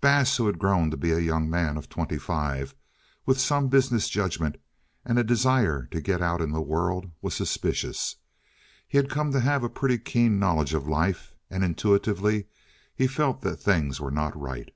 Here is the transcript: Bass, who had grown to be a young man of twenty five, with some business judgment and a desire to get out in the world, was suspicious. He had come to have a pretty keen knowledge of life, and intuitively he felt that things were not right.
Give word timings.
Bass, 0.00 0.36
who 0.36 0.46
had 0.46 0.60
grown 0.60 0.92
to 0.92 0.96
be 0.96 1.10
a 1.10 1.18
young 1.18 1.50
man 1.50 1.76
of 1.76 1.88
twenty 1.88 2.16
five, 2.16 2.72
with 3.26 3.40
some 3.40 3.66
business 3.66 4.08
judgment 4.08 4.54
and 5.04 5.18
a 5.18 5.24
desire 5.24 5.88
to 5.90 6.00
get 6.00 6.22
out 6.22 6.40
in 6.40 6.52
the 6.52 6.60
world, 6.62 7.10
was 7.20 7.34
suspicious. 7.34 8.14
He 8.86 8.96
had 8.96 9.10
come 9.10 9.32
to 9.32 9.40
have 9.40 9.64
a 9.64 9.68
pretty 9.68 9.98
keen 9.98 10.38
knowledge 10.38 10.72
of 10.72 10.86
life, 10.86 11.34
and 11.50 11.64
intuitively 11.64 12.46
he 12.94 13.08
felt 13.08 13.40
that 13.40 13.56
things 13.56 14.00
were 14.00 14.12
not 14.12 14.40
right. 14.40 14.70